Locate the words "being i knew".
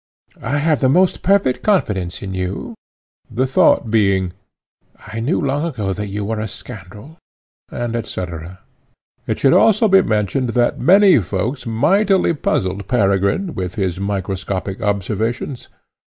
3.91-5.39